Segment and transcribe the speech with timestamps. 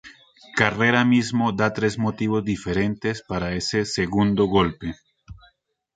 [0.59, 4.95] Carrera mismo da tres motivos diferentes para ese segundo golpe.